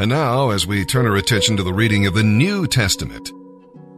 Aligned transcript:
And 0.00 0.08
now, 0.08 0.48
as 0.48 0.66
we 0.66 0.86
turn 0.86 1.06
our 1.06 1.16
attention 1.16 1.58
to 1.58 1.62
the 1.62 1.74
reading 1.74 2.06
of 2.06 2.14
the 2.14 2.22
New 2.22 2.66
Testament, 2.66 3.32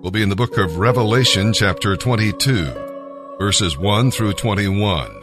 we'll 0.00 0.10
be 0.10 0.20
in 0.20 0.30
the 0.30 0.34
book 0.34 0.58
of 0.58 0.78
Revelation, 0.78 1.52
chapter 1.52 1.96
22, 1.96 3.36
verses 3.38 3.78
1 3.78 4.10
through 4.10 4.32
21. 4.32 5.22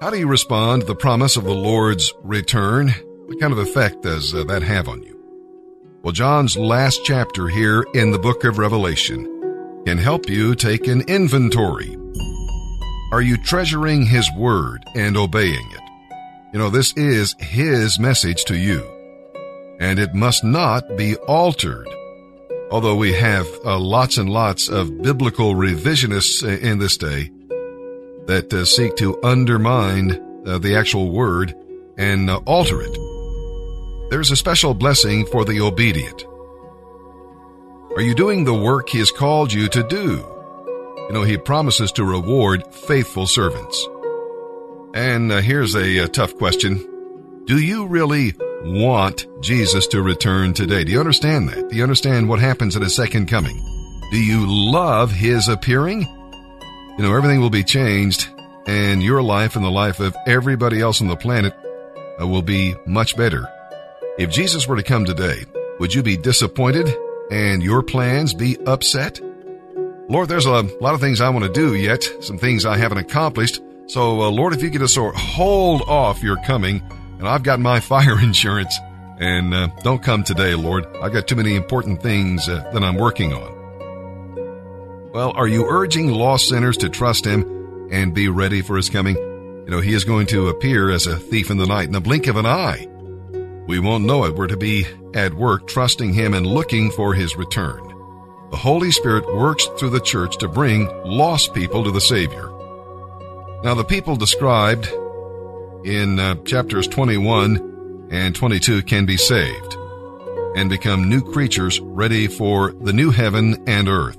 How 0.00 0.10
do 0.10 0.16
you 0.16 0.28
respond 0.28 0.82
to 0.82 0.86
the 0.86 0.94
promise 0.94 1.36
of 1.36 1.42
the 1.42 1.56
Lord's 1.56 2.14
return? 2.22 2.90
What 3.26 3.40
kind 3.40 3.52
of 3.52 3.58
effect 3.58 4.02
does 4.02 4.32
uh, 4.32 4.44
that 4.44 4.62
have 4.62 4.88
on 4.88 5.02
you? 5.02 5.20
Well, 6.04 6.12
John's 6.12 6.56
last 6.56 7.00
chapter 7.04 7.48
here 7.48 7.84
in 7.94 8.12
the 8.12 8.18
book 8.20 8.44
of 8.44 8.58
Revelation 8.58 9.24
can 9.84 9.98
help 9.98 10.28
you 10.28 10.54
take 10.54 10.86
an 10.86 11.00
inventory. 11.08 11.98
Are 13.10 13.22
you 13.22 13.36
treasuring 13.38 14.06
His 14.06 14.30
Word 14.36 14.84
and 14.94 15.16
obeying 15.16 15.68
it? 15.72 15.80
You 16.52 16.60
know, 16.60 16.70
this 16.70 16.92
is 16.96 17.34
His 17.40 17.98
message 17.98 18.44
to 18.44 18.56
you, 18.56 18.88
and 19.80 19.98
it 19.98 20.14
must 20.14 20.44
not 20.44 20.96
be 20.96 21.16
altered. 21.16 21.88
Although 22.70 22.96
we 22.96 23.12
have 23.12 23.46
uh, 23.64 23.78
lots 23.78 24.16
and 24.16 24.30
lots 24.30 24.68
of 24.68 25.02
biblical 25.02 25.54
revisionists 25.54 26.42
in 26.60 26.78
this 26.78 26.96
day 26.96 27.30
that 28.26 28.52
uh, 28.52 28.64
seek 28.64 28.96
to 28.96 29.22
undermine 29.22 30.42
uh, 30.46 30.58
the 30.58 30.76
actual 30.76 31.10
Word 31.10 31.54
and 31.96 32.30
uh, 32.30 32.40
alter 32.46 32.80
it. 32.82 32.98
There's 34.10 34.30
a 34.30 34.36
special 34.36 34.74
blessing 34.74 35.26
for 35.26 35.44
the 35.44 35.60
obedient. 35.60 36.24
Are 37.96 38.02
you 38.02 38.14
doing 38.14 38.44
the 38.44 38.54
work 38.54 38.88
He 38.88 38.98
has 38.98 39.10
called 39.10 39.52
you 39.52 39.68
to 39.68 39.86
do? 39.86 40.24
You 41.06 41.12
know, 41.12 41.22
He 41.22 41.36
promises 41.36 41.92
to 41.92 42.04
reward 42.04 42.66
faithful 42.74 43.26
servants. 43.26 43.86
And 44.94 45.30
uh, 45.30 45.40
here's 45.40 45.74
a, 45.74 45.98
a 45.98 46.08
tough 46.08 46.36
question. 46.36 46.78
Do 47.46 47.58
you 47.58 47.86
really 47.86 48.34
want 48.64 49.26
Jesus 49.42 49.86
to 49.88 50.02
return 50.02 50.54
today? 50.54 50.84
Do 50.84 50.92
you 50.92 51.00
understand 51.00 51.48
that? 51.48 51.68
Do 51.68 51.76
you 51.76 51.82
understand 51.82 52.28
what 52.28 52.40
happens 52.40 52.76
at 52.76 52.82
His 52.82 52.96
second 52.96 53.28
coming? 53.28 53.56
Do 54.10 54.18
you 54.18 54.46
love 54.46 55.10
His 55.10 55.48
appearing? 55.48 56.02
You 56.02 57.04
know, 57.04 57.14
everything 57.16 57.40
will 57.40 57.50
be 57.50 57.64
changed 57.64 58.28
and 58.66 59.02
your 59.02 59.22
life 59.22 59.56
and 59.56 59.64
the 59.64 59.70
life 59.70 60.00
of 60.00 60.16
everybody 60.26 60.80
else 60.80 61.00
on 61.00 61.08
the 61.08 61.16
planet 61.16 61.54
uh, 62.20 62.26
will 62.26 62.42
be 62.42 62.74
much 62.86 63.16
better 63.16 63.48
if 64.16 64.30
Jesus 64.30 64.68
were 64.68 64.76
to 64.76 64.82
come 64.82 65.04
today, 65.04 65.44
would 65.80 65.92
you 65.92 66.02
be 66.02 66.16
disappointed 66.16 66.88
and 67.32 67.62
your 67.62 67.82
plans 67.82 68.32
be 68.32 68.56
upset? 68.64 69.20
Lord, 70.08 70.28
there's 70.28 70.46
a 70.46 70.62
lot 70.80 70.94
of 70.94 71.00
things 71.00 71.20
I 71.20 71.30
want 71.30 71.44
to 71.44 71.52
do 71.52 71.74
yet, 71.74 72.04
some 72.20 72.38
things 72.38 72.64
I 72.64 72.76
haven't 72.76 72.98
accomplished. 72.98 73.60
So, 73.86 74.22
uh, 74.22 74.30
Lord, 74.30 74.52
if 74.52 74.62
you 74.62 74.70
could 74.70 74.82
just 74.82 74.94
sort 74.94 75.16
of 75.16 75.20
hold 75.20 75.82
off 75.82 76.22
your 76.22 76.36
coming, 76.46 76.80
and 77.24 77.32
I've 77.32 77.42
got 77.42 77.58
my 77.58 77.80
fire 77.92 78.20
insurance, 78.20 78.78
and 79.18 79.54
uh, 79.54 79.68
don't 79.82 80.02
come 80.02 80.24
today, 80.24 80.54
Lord. 80.54 80.84
I've 81.00 81.12
got 81.14 81.26
too 81.26 81.36
many 81.36 81.54
important 81.56 82.02
things 82.02 82.46
uh, 82.50 82.70
that 82.74 82.84
I'm 82.84 82.96
working 82.96 83.32
on. 83.32 85.10
Well, 85.10 85.32
are 85.34 85.48
you 85.48 85.66
urging 85.66 86.10
lost 86.10 86.48
sinners 86.48 86.76
to 86.78 86.90
trust 86.90 87.24
Him 87.24 87.88
and 87.90 88.12
be 88.12 88.28
ready 88.28 88.60
for 88.60 88.76
His 88.76 88.90
coming? 88.90 89.16
You 89.16 89.70
know, 89.70 89.80
He 89.80 89.94
is 89.94 90.04
going 90.04 90.26
to 90.28 90.48
appear 90.48 90.90
as 90.90 91.06
a 91.06 91.16
thief 91.16 91.50
in 91.50 91.56
the 91.56 91.66
night 91.66 91.86
in 91.86 91.92
the 91.92 92.00
blink 92.00 92.26
of 92.26 92.36
an 92.36 92.44
eye. 92.44 92.86
We 93.66 93.78
won't 93.78 94.04
know 94.04 94.26
it. 94.26 94.34
We're 94.34 94.48
to 94.48 94.58
be 94.58 94.86
at 95.14 95.32
work 95.32 95.66
trusting 95.66 96.12
Him 96.12 96.34
and 96.34 96.46
looking 96.46 96.90
for 96.90 97.14
His 97.14 97.36
return. 97.36 97.80
The 98.50 98.58
Holy 98.58 98.90
Spirit 98.90 99.34
works 99.34 99.64
through 99.78 99.90
the 99.90 100.00
church 100.00 100.36
to 100.38 100.48
bring 100.48 100.88
lost 101.06 101.54
people 101.54 101.84
to 101.84 101.90
the 101.90 102.02
Savior. 102.02 102.50
Now, 103.62 103.72
the 103.74 103.86
people 103.88 104.16
described 104.16 104.92
in 105.84 106.18
uh, 106.18 106.34
chapters 106.44 106.88
21 106.88 108.08
and 108.10 108.34
22 108.34 108.82
can 108.82 109.06
be 109.06 109.16
saved 109.16 109.76
and 110.56 110.70
become 110.70 111.08
new 111.08 111.20
creatures 111.20 111.80
ready 111.80 112.26
for 112.26 112.72
the 112.72 112.92
new 112.92 113.10
heaven 113.10 113.62
and 113.66 113.88
earth. 113.88 114.18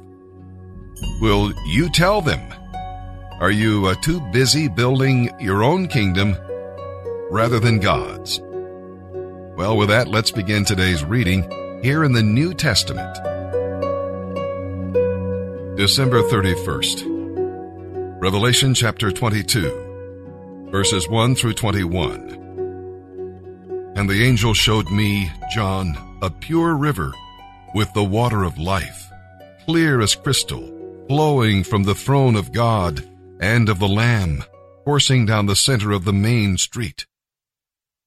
Will 1.21 1.53
you 1.67 1.89
tell 1.89 2.21
them? 2.21 2.41
Are 3.39 3.51
you 3.51 3.87
uh, 3.87 3.95
too 4.01 4.21
busy 4.31 4.67
building 4.67 5.29
your 5.39 5.63
own 5.63 5.87
kingdom 5.87 6.35
rather 7.29 7.59
than 7.59 7.79
God's? 7.79 8.39
Well, 9.57 9.77
with 9.77 9.89
that, 9.89 10.07
let's 10.07 10.31
begin 10.31 10.65
today's 10.65 11.03
reading 11.03 11.43
here 11.81 12.03
in 12.03 12.13
the 12.13 12.23
New 12.23 12.53
Testament. 12.53 13.15
December 15.77 16.21
31st. 16.23 18.21
Revelation 18.21 18.73
chapter 18.73 19.11
22, 19.11 19.84
verses 20.75 21.07
1 21.07 21.35
through 21.35 21.53
21. 21.53 23.93
And 23.95 24.09
the 24.09 24.25
angel 24.25 24.53
showed 24.53 24.91
me, 24.91 25.31
John, 25.53 25.95
a 26.21 26.29
pure 26.29 26.75
river 26.75 27.13
with 27.73 27.93
the 27.93 28.03
water 28.03 28.43
of 28.43 28.59
life, 28.59 29.09
clear 29.63 30.01
as 30.01 30.15
crystal, 30.15 30.67
flowing 31.07 31.63
from 31.63 31.83
the 31.83 31.95
throne 31.95 32.35
of 32.35 32.51
God 32.51 33.07
and 33.39 33.69
of 33.69 33.79
the 33.79 33.87
Lamb, 33.87 34.43
coursing 34.83 35.25
down 35.25 35.45
the 35.45 35.55
center 35.55 35.93
of 35.93 36.03
the 36.03 36.11
main 36.11 36.57
street. 36.57 37.05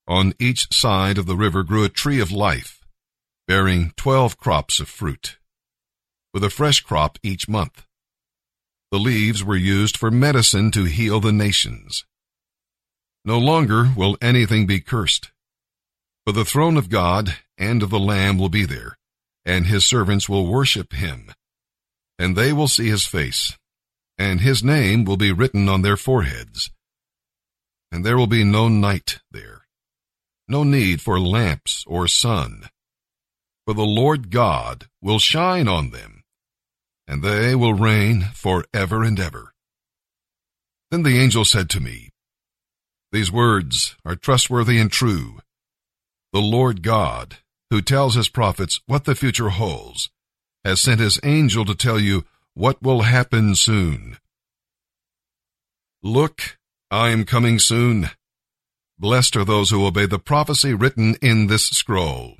On 0.07 0.35
each 0.39 0.71
side 0.71 1.17
of 1.17 1.25
the 1.25 1.37
river 1.37 1.63
grew 1.63 1.85
a 1.85 1.89
tree 1.89 2.21
of 2.21 2.31
life, 2.31 2.85
bearing 3.47 3.95
twelve 3.97 4.37
crops 4.37 4.79
of 4.79 4.91
fruit, 4.91 5.39
with 6.35 6.45
a 6.45 6.51
fresh 6.51 6.83
crop 6.83 7.19
each 7.23 7.49
month. 7.49 7.87
The 8.93 8.99
leaves 8.99 9.43
were 9.43 9.57
used 9.57 9.97
for 9.97 10.11
medicine 10.11 10.71
to 10.73 10.85
heal 10.85 11.19
the 11.19 11.33
nations. 11.33 12.05
No 13.29 13.39
longer 13.39 13.93
will 13.95 14.17
anything 14.23 14.67
be 14.67 14.81
cursed, 14.81 15.33
for 16.25 16.33
the 16.33 16.47
throne 16.47 16.79
of 16.79 16.89
God 16.89 17.37
and 17.59 17.83
of 17.83 17.91
the 17.91 17.99
Lamb 18.01 18.39
will 18.39 18.49
be 18.49 18.65
there, 18.65 18.97
and 19.45 19.67
his 19.67 19.85
servants 19.85 20.31
will 20.31 20.47
worship 20.47 20.95
him, 20.95 21.31
and 22.19 22.35
they 22.35 22.55
will 22.55 22.69
see 22.69 22.89
his 22.89 23.05
face, 23.05 23.59
and 24.17 24.41
his 24.41 24.65
name 24.65 25.05
will 25.05 25.19
be 25.19 25.31
written 25.31 25.69
on 25.69 25.83
their 25.83 25.99
foreheads. 25.99 26.71
And 27.93 28.03
there 28.03 28.17
will 28.17 28.27
be 28.27 28.45
no 28.45 28.67
night 28.69 29.19
there 29.31 29.67
no 30.49 30.65
need 30.65 31.03
for 31.03 31.21
lamps 31.21 31.85
or 31.87 32.09
sun. 32.09 32.63
For 33.67 33.75
the 33.75 33.83
Lord 33.83 34.31
God 34.31 34.87
will 35.03 35.19
shine 35.19 35.69
on 35.69 35.91
them, 35.91 36.23
and 37.07 37.23
they 37.23 37.55
will 37.55 37.75
reign 37.75 38.31
for 38.33 38.65
ever 38.73 39.03
and 39.03 39.21
ever. 39.21 39.53
Then 40.91 41.03
the 41.03 41.19
angel 41.19 41.45
said 41.45 41.69
to 41.71 41.81
me, 41.81 42.09
These 43.11 43.33
words 43.33 43.97
are 44.05 44.17
trustworthy 44.17 44.79
and 44.79 44.93
true. 44.93 45.41
The 46.33 46.41
Lord 46.41 46.83
God, 46.83 47.39
who 47.71 47.81
tells 47.81 48.15
his 48.15 48.29
prophets 48.29 48.81
what 48.87 49.05
the 49.05 49.15
future 49.15 49.49
holds, 49.49 50.11
has 50.65 50.81
sent 50.81 51.01
his 51.01 51.19
angel 51.25 51.65
to 51.65 51.75
tell 51.75 51.99
you 51.99 52.25
what 52.55 52.83
will 52.83 53.03
happen 53.03 53.55
soon. 53.55 54.19
Look, 56.03 56.59
I 56.91 57.09
am 57.11 57.25
coming 57.25 57.59
soon. 57.59 58.11
Blessed 58.99 59.37
are 59.37 59.45
those 59.45 59.71
who 59.71 59.87
obey 59.87 60.07
the 60.07 60.19
prophecy 60.19 60.75
written 60.75 61.15
in 61.23 61.47
this 61.47 61.69
scroll. 61.69 62.37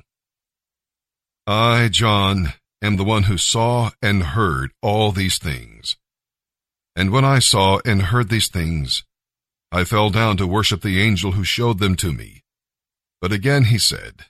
I, 1.47 1.87
John, 1.87 2.53
am 2.81 2.97
the 2.97 3.03
one 3.03 3.23
who 3.23 3.37
saw 3.37 3.91
and 4.01 4.21
heard 4.21 4.71
all 4.81 5.11
these 5.11 5.37
things. 5.37 5.95
And 6.95 7.11
when 7.11 7.25
I 7.25 7.39
saw 7.39 7.79
and 7.85 8.03
heard 8.03 8.29
these 8.29 8.49
things, 8.49 9.03
I 9.71 9.83
fell 9.83 10.09
down 10.09 10.37
to 10.37 10.47
worship 10.47 10.81
the 10.81 11.01
angel 11.01 11.33
who 11.33 11.43
showed 11.43 11.79
them 11.79 11.95
to 11.97 12.11
me. 12.11 12.43
But 13.21 13.31
again 13.31 13.65
he 13.65 13.77
said, 13.77 14.25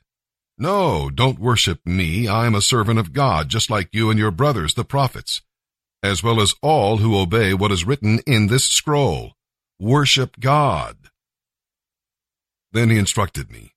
No, 0.58 1.10
don't 1.10 1.40
worship 1.40 1.80
me. 1.86 2.28
I 2.28 2.46
am 2.46 2.56
a 2.56 2.62
servant 2.62 3.00
of 3.00 3.14
God, 3.14 3.48
just 3.48 3.70
like 3.70 3.90
you 3.94 4.10
and 4.10 4.20
your 4.20 4.32
brothers, 4.32 4.74
the 4.74 4.84
prophets, 4.84 5.42
as 6.04 6.22
well 6.22 6.42
as 6.42 6.56
all 6.62 6.98
who 6.98 7.18
obey 7.18 7.54
what 7.54 7.72
is 7.72 7.86
written 7.86 8.20
in 8.26 8.48
this 8.48 8.66
scroll. 8.66 9.34
Worship 9.80 10.40
God. 10.40 10.98
Then 12.74 12.90
he 12.90 12.98
instructed 12.98 13.50
me, 13.50 13.74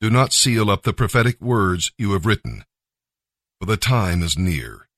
Do 0.00 0.10
not 0.10 0.32
seal 0.32 0.70
up 0.70 0.82
the 0.82 0.92
prophetic 0.92 1.40
words 1.40 1.92
you 1.96 2.12
have 2.12 2.26
written, 2.26 2.64
for 3.60 3.66
the 3.66 3.76
time 3.76 4.22
is 4.22 4.36
near. 4.36 4.88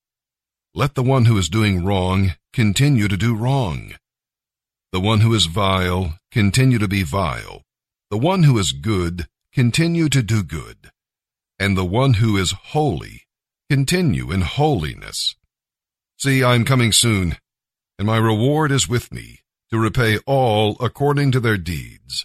Let 0.74 0.94
the 0.94 1.02
one 1.02 1.26
who 1.26 1.36
is 1.36 1.48
doing 1.48 1.84
wrong 1.84 2.34
continue 2.52 3.08
to 3.08 3.16
do 3.16 3.34
wrong. 3.34 3.94
The 4.96 5.00
one 5.00 5.20
who 5.20 5.34
is 5.34 5.44
vile 5.44 6.14
continue 6.32 6.78
to 6.78 6.88
be 6.88 7.02
vile. 7.02 7.60
The 8.10 8.16
one 8.16 8.44
who 8.44 8.56
is 8.56 8.72
good 8.72 9.26
continue 9.52 10.08
to 10.08 10.22
do 10.22 10.42
good. 10.42 10.90
And 11.58 11.76
the 11.76 11.84
one 11.84 12.14
who 12.14 12.38
is 12.38 12.52
holy 12.72 13.24
continue 13.68 14.32
in 14.32 14.40
holiness. 14.40 15.34
See, 16.18 16.42
I 16.42 16.54
am 16.54 16.64
coming 16.64 16.92
soon, 16.92 17.36
and 17.98 18.06
my 18.06 18.16
reward 18.16 18.72
is 18.72 18.88
with 18.88 19.12
me 19.12 19.40
to 19.70 19.78
repay 19.78 20.16
all 20.24 20.78
according 20.80 21.30
to 21.32 21.40
their 21.40 21.58
deeds. 21.58 22.24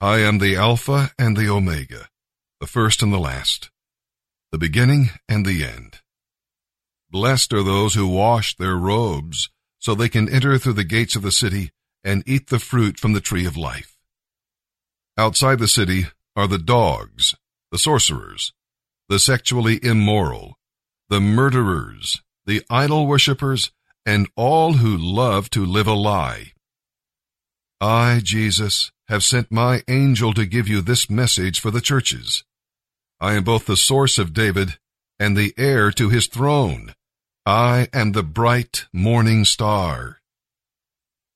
I 0.00 0.20
am 0.20 0.38
the 0.38 0.56
Alpha 0.56 1.10
and 1.18 1.36
the 1.36 1.50
Omega, 1.50 2.08
the 2.58 2.66
first 2.66 3.02
and 3.02 3.12
the 3.12 3.18
last, 3.18 3.70
the 4.50 4.56
beginning 4.56 5.10
and 5.28 5.44
the 5.44 5.62
end. 5.62 6.00
Blessed 7.10 7.52
are 7.52 7.62
those 7.62 7.92
who 7.92 8.08
wash 8.08 8.56
their 8.56 8.76
robes, 8.76 9.50
so 9.78 9.94
they 9.94 10.08
can 10.08 10.26
enter 10.30 10.56
through 10.56 10.72
the 10.72 10.84
gates 10.84 11.16
of 11.16 11.20
the 11.20 11.30
city 11.30 11.70
and 12.04 12.22
eat 12.26 12.48
the 12.48 12.58
fruit 12.58 12.98
from 12.98 13.12
the 13.12 13.20
tree 13.20 13.46
of 13.46 13.56
life. 13.56 13.96
Outside 15.16 15.58
the 15.58 15.68
city 15.68 16.06
are 16.34 16.46
the 16.46 16.58
dogs, 16.58 17.34
the 17.70 17.78
sorcerers, 17.78 18.52
the 19.08 19.18
sexually 19.18 19.78
immoral, 19.84 20.58
the 21.08 21.20
murderers, 21.20 22.22
the 22.46 22.62
idol 22.70 23.06
worshippers, 23.06 23.70
and 24.06 24.28
all 24.36 24.74
who 24.74 24.96
love 24.96 25.50
to 25.50 25.64
live 25.64 25.86
a 25.86 25.92
lie. 25.92 26.52
I, 27.80 28.20
Jesus, 28.22 28.90
have 29.08 29.22
sent 29.22 29.52
my 29.52 29.82
angel 29.88 30.32
to 30.32 30.46
give 30.46 30.68
you 30.68 30.80
this 30.80 31.10
message 31.10 31.60
for 31.60 31.70
the 31.70 31.80
churches. 31.80 32.44
I 33.20 33.34
am 33.34 33.44
both 33.44 33.66
the 33.66 33.76
source 33.76 34.18
of 34.18 34.32
David 34.32 34.78
and 35.18 35.36
the 35.36 35.52
heir 35.58 35.92
to 35.92 36.08
his 36.08 36.26
throne. 36.26 36.94
I 37.44 37.88
am 37.92 38.12
the 38.12 38.22
bright 38.22 38.86
morning 38.92 39.44
star. 39.44 40.21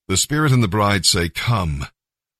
The 0.09 0.17
Spirit 0.17 0.53
and 0.53 0.63
the 0.63 0.69
bride 0.69 1.05
say, 1.05 1.29
Come. 1.29 1.87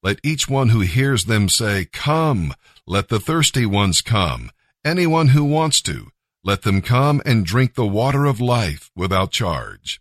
Let 0.01 0.19
each 0.23 0.47
one 0.47 0.69
who 0.69 0.79
hears 0.81 1.25
them 1.25 1.49
say, 1.49 1.85
Come. 1.85 2.53
Let 2.85 3.09
the 3.09 3.19
thirsty 3.19 3.65
ones 3.65 4.01
come. 4.01 4.51
Anyone 4.85 5.29
who 5.29 5.43
wants 5.43 5.81
to, 5.81 6.07
let 6.45 6.61
them 6.61 6.81
come 6.81 7.21
and 7.25 7.45
drink 7.45 7.73
the 7.73 7.85
water 7.85 8.25
of 8.25 8.39
life 8.39 8.89
without 8.95 9.31
charge. 9.31 9.99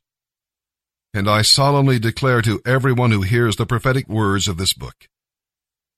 And 1.13 1.29
I 1.29 1.43
solemnly 1.43 1.99
declare 1.99 2.41
to 2.43 2.61
everyone 2.65 3.11
who 3.11 3.23
hears 3.23 3.57
the 3.57 3.67
prophetic 3.67 4.09
words 4.09 4.47
of 4.47 4.59
this 4.59 4.73
book, 4.73 5.09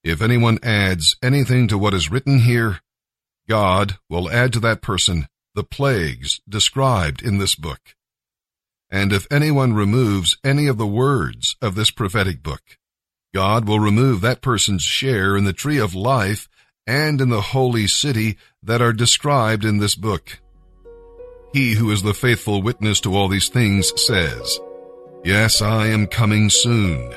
if 0.03 0.23
anyone 0.23 0.59
adds 0.62 1.17
anything 1.23 1.69
to 1.69 1.76
what 1.76 1.93
is 1.93 2.11
written 2.11 2.38
here, 2.38 2.81
God 3.47 3.99
will 4.09 4.31
add 4.31 4.55
to 4.55 4.61
that 4.61 4.81
person 4.81 5.29
the 5.55 5.64
plagues 5.64 6.41
described 6.49 7.21
in 7.21 7.37
this 7.37 7.55
book. 7.55 7.94
And 8.90 9.12
if 9.12 9.26
anyone 9.31 9.75
removes 9.75 10.38
any 10.43 10.67
of 10.67 10.79
the 10.79 10.87
words 10.87 11.56
of 11.61 11.75
this 11.75 11.90
prophetic 11.90 12.43
book, 12.43 12.79
God 13.35 13.69
will 13.69 13.81
remove 13.81 14.20
that 14.20 14.40
person's 14.40 14.82
share 14.82 15.37
in 15.37 15.44
the 15.44 15.52
tree 15.52 15.79
of 15.79 15.94
life 15.94 16.49
and 16.87 17.20
in 17.20 17.29
the 17.29 17.43
holy 17.43 17.87
city 17.87 18.38
that 18.62 18.81
are 18.81 18.94
described 18.94 19.64
in 19.64 19.79
this 19.79 19.94
book. 19.94 20.38
He 21.52 21.75
who 21.75 21.90
is 21.90 22.02
the 22.02 22.14
faithful 22.14 22.62
witness 22.62 23.00
to 23.00 23.14
all 23.14 23.29
these 23.29 23.49
things 23.49 23.93
says, 24.06 24.58
Yes, 25.25 25.61
I 25.61 25.88
am 25.88 26.06
coming 26.06 26.49
soon. 26.49 27.14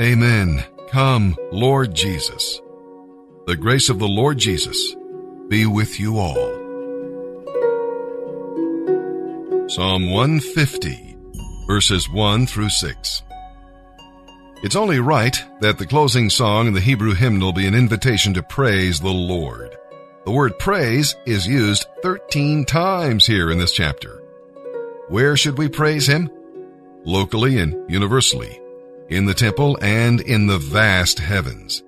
Amen. 0.00 0.64
Come, 0.88 1.36
Lord 1.52 1.94
Jesus. 1.94 2.60
The 3.46 3.56
grace 3.56 3.88
of 3.88 3.98
the 3.98 4.08
Lord 4.08 4.38
Jesus 4.38 4.94
be 5.48 5.66
with 5.66 6.00
you 6.00 6.18
all. 6.18 6.65
Psalm 9.68 10.12
150, 10.12 11.16
verses 11.66 12.08
1 12.08 12.46
through 12.46 12.68
6. 12.68 13.22
It's 14.62 14.76
only 14.76 15.00
right 15.00 15.36
that 15.60 15.76
the 15.76 15.86
closing 15.86 16.30
song 16.30 16.68
in 16.68 16.72
the 16.72 16.80
Hebrew 16.80 17.14
hymnal 17.14 17.52
be 17.52 17.66
an 17.66 17.74
invitation 17.74 18.32
to 18.34 18.44
praise 18.44 19.00
the 19.00 19.10
Lord. 19.10 19.76
The 20.24 20.30
word 20.30 20.56
praise 20.60 21.16
is 21.26 21.48
used 21.48 21.84
13 22.02 22.64
times 22.64 23.26
here 23.26 23.50
in 23.50 23.58
this 23.58 23.72
chapter. 23.72 24.22
Where 25.08 25.36
should 25.36 25.58
we 25.58 25.68
praise 25.68 26.06
Him? 26.06 26.30
Locally 27.04 27.58
and 27.58 27.90
universally, 27.90 28.60
in 29.08 29.26
the 29.26 29.34
temple 29.34 29.78
and 29.82 30.20
in 30.20 30.46
the 30.46 30.58
vast 30.58 31.18
heavens. 31.18 31.82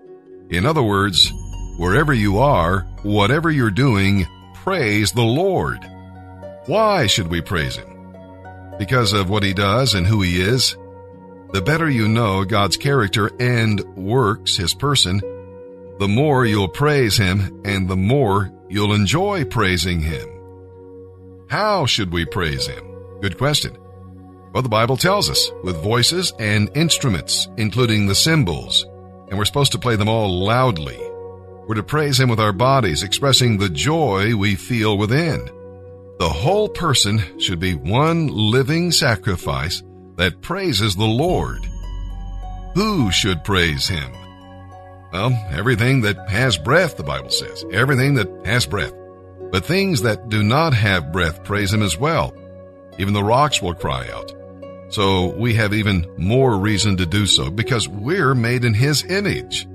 In 0.51 0.67
other 0.67 0.83
words, 0.83 1.33
wherever 1.77 2.13
you 2.13 2.39
are, 2.39 2.81
whatever 3.05 3.53
you're 3.53 3.71
doing, 3.71 4.27
praise 4.53 5.13
the 5.13 5.23
Lord. 5.23 5.89
Why 6.69 7.07
should 7.07 7.29
we 7.29 7.41
praise 7.41 7.77
Him? 7.77 7.89
Because 8.79 9.15
of 9.15 9.31
what 9.31 9.43
He 9.43 9.55
does 9.55 9.95
and 9.95 10.07
who 10.07 10.21
He 10.21 10.39
is, 10.39 10.77
the 11.51 11.63
better 11.63 11.89
you 11.89 12.07
know 12.07 12.45
God's 12.45 12.77
character 12.77 13.31
and 13.41 13.83
works, 13.97 14.55
His 14.55 14.75
person, 14.75 15.19
the 15.99 16.09
more 16.09 16.45
you'll 16.45 16.69
praise 16.69 17.17
Him 17.17 17.63
and 17.65 17.89
the 17.89 17.97
more 17.97 18.53
you'll 18.69 18.93
enjoy 18.93 19.47
praising 19.47 20.03
Him. 20.03 20.29
How 21.49 21.87
should 21.87 22.13
we 22.13 22.27
praise 22.27 22.67
Him? 22.67 22.85
Good 23.23 23.39
question. 23.39 23.75
Well, 24.53 24.63
the 24.63 24.69
Bible 24.69 24.99
tells 24.99 25.31
us 25.31 25.51
with 25.65 25.83
voices 25.83 26.35
and 26.39 26.71
instruments, 26.77 27.49
including 27.57 28.07
the 28.07 28.15
cymbals, 28.15 28.85
and 29.31 29.39
we're 29.39 29.47
supposed 29.47 29.73
to 29.73 29.79
play 29.79 29.97
them 29.97 30.11
all 30.11 30.45
loudly. 30.45 30.99
We're 31.67 31.77
to 31.77 31.83
praise 31.83 32.21
Him 32.21 32.29
with 32.29 32.41
our 32.41 32.53
bodies, 32.53 33.03
expressing 33.03 33.57
the 33.57 33.71
joy 33.71 34.37
we 34.37 34.55
feel 34.55 34.99
within. 34.99 35.49
The 36.19 36.29
whole 36.29 36.69
person 36.69 37.21
should 37.39 37.61
be 37.61 37.75
one 37.75 38.27
living 38.27 38.91
sacrifice 38.91 39.85
that 40.17 40.43
praises 40.43 40.97
the 40.97 41.05
Lord. 41.05 41.65
Who 42.75 43.13
should 43.13 43.45
praise 43.45 43.87
him? 43.87 44.13
Well, 45.13 45.31
everything 45.51 46.01
that 46.03 46.29
has 46.29 46.59
breath, 46.59 46.97
the 46.97 47.05
Bible 47.05 47.31
says. 47.31 47.65
Everything 47.73 48.15
that 48.15 48.29
has 48.45 48.67
breath. 48.67 48.93
But 49.53 49.65
things 49.65 50.03
that 50.03 50.29
do 50.29 50.43
not 50.43 50.75
have 50.75 51.13
breath 51.13 51.45
praise 51.45 51.73
him 51.73 51.83
as 51.83 51.97
well. 51.97 52.35
Even 52.99 53.15
the 53.15 53.23
rocks 53.23 53.63
will 53.63 53.75
cry 53.75 54.09
out. 54.11 54.35
So 54.91 55.29
we 55.37 55.55
have 55.55 55.73
even 55.73 56.05
more 56.19 56.59
reason 56.59 56.97
to 56.97 57.07
do 57.07 57.27
so 57.27 57.49
because 57.49 57.87
we're 57.87 58.35
made 58.35 58.65
in 58.65 58.75
his 58.75 59.05
image. 59.05 59.69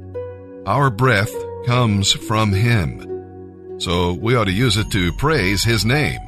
Our 0.65 0.89
breath 0.89 1.33
comes 1.65 2.11
from 2.11 2.51
him. 2.51 3.79
So 3.79 4.13
we 4.13 4.35
ought 4.35 4.45
to 4.45 4.51
use 4.51 4.75
it 4.75 4.91
to 4.91 5.13
praise 5.13 5.63
his 5.63 5.85
name. 5.85 6.19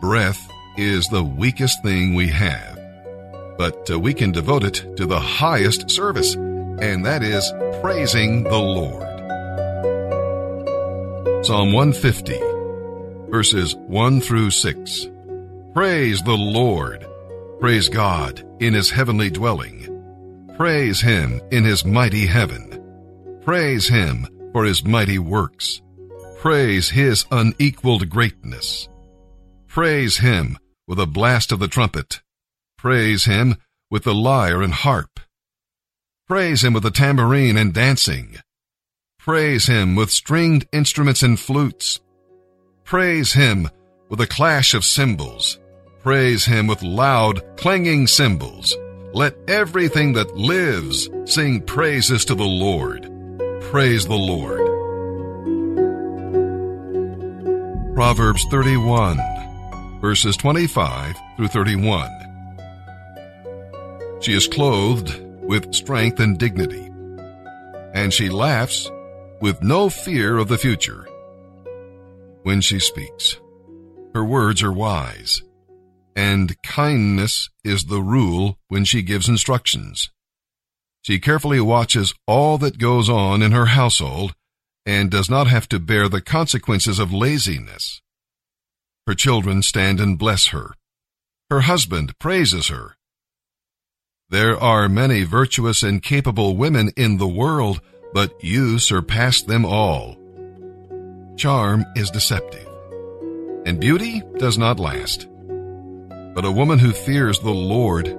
Breath 0.00 0.48
is 0.76 1.08
the 1.08 1.24
weakest 1.24 1.82
thing 1.82 2.14
we 2.14 2.28
have 2.28 2.78
but 3.58 3.90
uh, 3.90 3.98
we 3.98 4.14
can 4.14 4.30
devote 4.30 4.62
it 4.62 4.96
to 4.96 5.04
the 5.04 5.18
highest 5.18 5.90
service, 5.90 6.34
and 6.34 7.04
that 7.04 7.24
is 7.24 7.52
praising 7.82 8.44
the 8.44 8.56
Lord. 8.56 9.04
Psalm 11.44 11.72
150, 11.72 12.38
verses 13.30 13.74
1 13.74 14.20
through 14.20 14.50
6. 14.52 15.08
Praise 15.74 16.22
the 16.22 16.36
Lord. 16.36 17.04
Praise 17.58 17.88
God 17.88 18.44
in 18.60 18.74
his 18.74 18.90
heavenly 18.90 19.28
dwelling. 19.28 19.84
Praise 20.56 21.00
him 21.00 21.40
in 21.50 21.64
his 21.64 21.84
mighty 21.84 22.26
heaven. 22.26 22.80
Praise 23.42 23.88
him 23.88 24.28
for 24.52 24.64
his 24.64 24.84
mighty 24.84 25.18
works. 25.18 25.82
Praise 26.38 26.88
his 26.90 27.24
unequaled 27.32 28.08
greatness. 28.08 28.88
Praise 29.68 30.18
him 30.18 30.58
with 30.86 30.98
a 30.98 31.06
blast 31.06 31.52
of 31.52 31.60
the 31.60 31.68
trumpet 31.68 32.20
Praise 32.78 33.24
him 33.24 33.56
with 33.90 34.04
the 34.04 34.14
lyre 34.14 34.62
and 34.62 34.72
harp. 34.72 35.18
Praise 36.28 36.62
him 36.62 36.72
with 36.72 36.84
the 36.84 36.92
tambourine 36.92 37.56
and 37.56 37.74
dancing. 37.74 38.36
Praise 39.18 39.66
him 39.66 39.96
with 39.96 40.12
stringed 40.12 40.68
instruments 40.72 41.24
and 41.24 41.40
flutes. 41.40 42.00
Praise 42.84 43.32
him 43.32 43.68
with 44.08 44.20
a 44.20 44.28
clash 44.28 44.74
of 44.74 44.84
cymbals. 44.84 45.58
Praise 46.04 46.44
him 46.44 46.68
with 46.68 46.80
loud, 46.84 47.42
clanging 47.56 48.06
cymbals. 48.06 48.76
Let 49.12 49.34
everything 49.48 50.12
that 50.12 50.36
lives 50.36 51.10
sing 51.24 51.62
praises 51.62 52.24
to 52.26 52.36
the 52.36 52.44
Lord. 52.44 53.10
Praise 53.72 54.06
the 54.06 54.14
Lord. 54.14 54.64
Proverbs 57.96 58.44
31, 58.52 59.18
verses 60.00 60.36
25 60.36 61.16
through 61.36 61.48
31. 61.48 62.10
She 64.20 64.32
is 64.32 64.46
clothed 64.46 65.20
with 65.42 65.74
strength 65.74 66.20
and 66.20 66.38
dignity, 66.38 66.90
and 67.94 68.12
she 68.12 68.28
laughs 68.28 68.90
with 69.40 69.62
no 69.62 69.88
fear 69.88 70.38
of 70.38 70.48
the 70.48 70.58
future. 70.58 71.06
When 72.42 72.60
she 72.60 72.78
speaks, 72.78 73.38
her 74.14 74.24
words 74.24 74.62
are 74.62 74.72
wise, 74.72 75.42
and 76.16 76.60
kindness 76.62 77.48
is 77.64 77.84
the 77.84 78.02
rule 78.02 78.58
when 78.68 78.84
she 78.84 79.02
gives 79.02 79.28
instructions. 79.28 80.10
She 81.02 81.20
carefully 81.20 81.60
watches 81.60 82.14
all 82.26 82.58
that 82.58 82.78
goes 82.78 83.08
on 83.08 83.42
in 83.42 83.52
her 83.52 83.66
household 83.66 84.34
and 84.84 85.10
does 85.10 85.30
not 85.30 85.46
have 85.46 85.68
to 85.68 85.78
bear 85.78 86.08
the 86.08 86.20
consequences 86.20 86.98
of 86.98 87.12
laziness. 87.12 88.00
Her 89.08 89.14
children 89.14 89.62
stand 89.62 89.98
and 89.98 90.16
bless 90.16 90.46
her. 90.48 90.74
Her 91.50 91.62
husband 91.62 92.16
praises 92.20 92.68
her 92.68 92.98
there 94.30 94.60
are 94.60 94.90
many 94.90 95.22
virtuous 95.22 95.82
and 95.82 96.02
capable 96.02 96.54
women 96.54 96.90
in 96.98 97.16
the 97.16 97.26
world, 97.26 97.80
but 98.12 98.44
you 98.44 98.78
surpass 98.78 99.40
them 99.40 99.64
all. 99.64 100.18
Charm 101.38 101.86
is 101.96 102.10
deceptive, 102.10 102.68
and 103.64 103.80
beauty 103.80 104.22
does 104.36 104.58
not 104.58 104.78
last. 104.78 105.26
But 106.34 106.44
a 106.44 106.52
woman 106.52 106.78
who 106.78 106.92
fears 106.92 107.38
the 107.38 107.50
Lord 107.50 108.14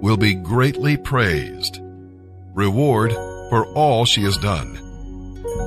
will 0.00 0.16
be 0.16 0.34
greatly 0.34 0.96
praised. 0.96 1.80
Reward 2.54 3.10
for 3.50 3.66
all 3.74 4.04
she 4.04 4.22
has 4.22 4.38
done. 4.38 4.78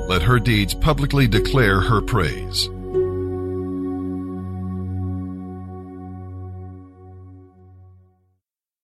Let 0.08 0.22
her 0.22 0.40
deeds 0.40 0.74
publicly 0.74 1.28
declare 1.28 1.82
her 1.82 2.02
praise. 2.02 2.70